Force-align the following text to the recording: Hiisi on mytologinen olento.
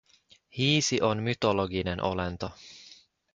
Hiisi 0.57 1.01
on 1.01 1.21
mytologinen 1.23 2.01
olento. 2.03 2.51